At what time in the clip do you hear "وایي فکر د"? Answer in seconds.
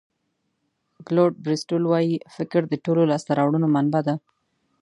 1.87-2.73